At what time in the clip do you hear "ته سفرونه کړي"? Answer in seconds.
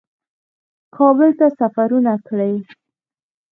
1.39-2.53